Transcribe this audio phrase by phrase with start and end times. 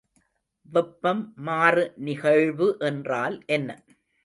[0.71, 3.69] வெப்பம் மாறு நிகழ்வு என்றால் என்ன?